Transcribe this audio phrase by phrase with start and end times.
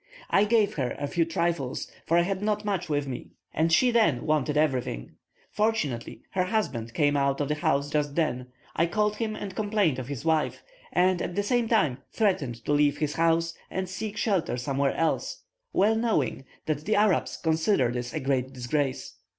[0.31, 3.91] I gave her a few trifles, for I had not much with me, and she
[3.91, 5.11] then wanted everything.
[5.51, 9.99] Fortunately her husband came out of the house just then; I called him and complained
[9.99, 14.17] of his wife, and at the same time threatened to leave his house, and seek
[14.17, 19.17] shelter somewhere else, well knowing that the Arabs consider this a great disgrace.